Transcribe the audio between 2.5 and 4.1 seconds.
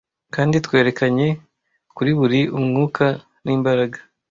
umwuka n'imbaraga;